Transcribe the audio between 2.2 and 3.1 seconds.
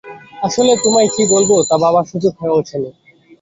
হয়ে ওঠেনি।